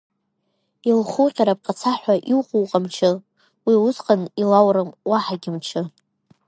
[0.89, 3.11] Илхуҟьар аԥҟацаҳәа иуку уҟамчы,
[3.67, 5.81] уи усҟан илаурым уаҳагьы мчы.